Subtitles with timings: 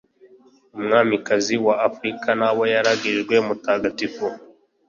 [0.77, 4.25] umwamikazi wa afrika n’aboyaragijwe mutagatifu